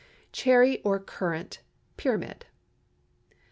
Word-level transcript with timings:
CHERRY 0.31 0.81
OR 0.81 0.97
CURRANT 0.99 1.59
PYRAMID. 1.95 2.47